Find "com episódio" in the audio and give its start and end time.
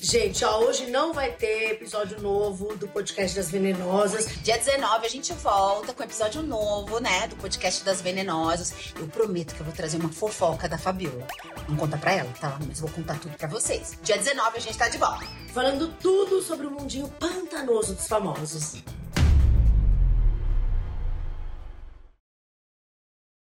5.94-6.42